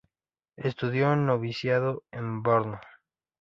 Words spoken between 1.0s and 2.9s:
el noviciado en Brno.